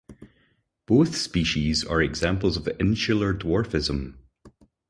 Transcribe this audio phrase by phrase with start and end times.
[0.87, 4.15] Both species are examples of Insular dwarfism.